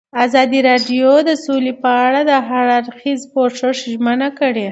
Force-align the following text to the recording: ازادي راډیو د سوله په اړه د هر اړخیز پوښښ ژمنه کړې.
ازادي 0.25 0.59
راډیو 0.69 1.11
د 1.29 1.31
سوله 1.45 1.73
په 1.83 1.91
اړه 2.05 2.21
د 2.29 2.33
هر 2.47 2.65
اړخیز 2.79 3.21
پوښښ 3.33 3.59
ژمنه 3.91 4.27
کړې. 4.39 4.59